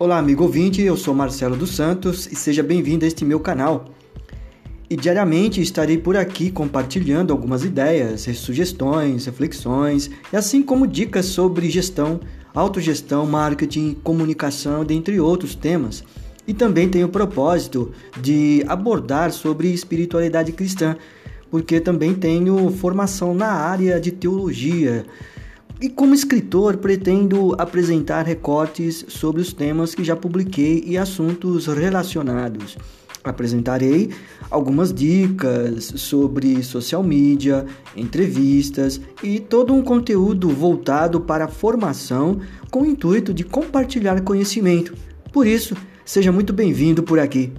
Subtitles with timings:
[0.00, 3.86] Olá, amigo ouvinte, eu sou Marcelo dos Santos e seja bem-vindo a este meu canal.
[4.88, 11.68] E diariamente estarei por aqui compartilhando algumas ideias, sugestões, reflexões e assim como dicas sobre
[11.68, 12.20] gestão,
[12.54, 16.04] autogestão, marketing, comunicação, dentre outros temas.
[16.46, 17.90] E também tenho o propósito
[18.20, 20.96] de abordar sobre espiritualidade cristã,
[21.50, 25.04] porque também tenho formação na área de teologia.
[25.80, 32.76] E como escritor, pretendo apresentar recortes sobre os temas que já publiquei e assuntos relacionados.
[33.22, 34.10] Apresentarei
[34.50, 37.64] algumas dicas sobre social media,
[37.96, 42.40] entrevistas e todo um conteúdo voltado para a formação
[42.72, 44.94] com o intuito de compartilhar conhecimento.
[45.32, 47.52] Por isso, seja muito bem-vindo por aqui.